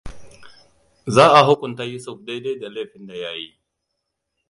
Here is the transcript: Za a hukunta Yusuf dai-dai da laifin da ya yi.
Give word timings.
Za 1.15 1.25
a 1.39 1.41
hukunta 1.47 1.83
Yusuf 1.93 2.17
dai-dai 2.25 2.55
da 2.61 2.67
laifin 2.75 3.07
da 3.07 3.15
ya 3.23 3.31
yi. 3.39 3.47